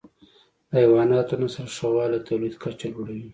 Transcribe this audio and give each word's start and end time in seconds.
د 0.69 0.71
حیواناتو 0.81 1.33
نسل 1.41 1.67
ښه 1.75 1.87
والی 1.95 2.17
د 2.21 2.25
تولید 2.27 2.55
کچه 2.63 2.87
لوړه 2.93 3.13
وي. 3.19 3.27